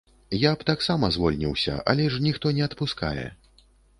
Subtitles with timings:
[0.43, 3.29] Я б таксама звольніўся, але ж ніхто не адпускае.